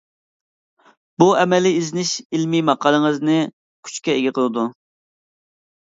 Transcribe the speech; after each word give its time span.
بۇ 1.23 1.27
ئەمەلىي 1.41 1.77
ئىزدىنىش 1.83 2.15
ئىلمى 2.25 2.63
ماقالىڭىزنى 2.73 3.39
كۈچكە 3.87 4.19
ئىگە 4.21 4.37
قىلىدۇ. 4.43 4.69